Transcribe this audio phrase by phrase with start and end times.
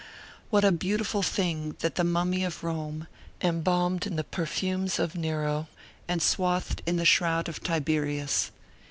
[0.49, 3.05] What a beautiful thing that mummy of Rome,
[3.39, 5.67] embalmed in the perfumes of Nero
[6.07, 8.49] and swathed in the shroud of Tiberius!